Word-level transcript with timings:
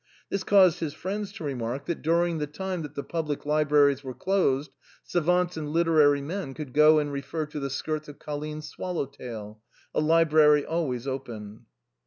This 0.31 0.43
caused 0.43 0.79
his 0.79 0.95
friends 0.95 1.31
to 1.33 1.43
remark 1.43 1.85
that 1.85 2.01
during 2.01 2.39
the 2.39 2.47
time 2.47 2.81
that 2.81 2.95
the 2.95 3.03
public 3.03 3.45
libraries 3.45 4.03
were 4.03 4.15
closed, 4.15 4.71
savants 5.03 5.57
and 5.57 5.69
literary 5.69 6.23
men 6.23 6.55
could 6.55 6.73
go 6.73 6.97
and 6.97 7.11
refer 7.11 7.45
to 7.45 7.59
the 7.59 7.69
skirts 7.69 8.07
of 8.07 8.17
Colline's 8.17 8.67
swallow 8.67 9.05
tail— 9.05 9.61
a 9.93 10.01
library 10.01 10.65
always 10.65 11.05
open. 11.05 11.67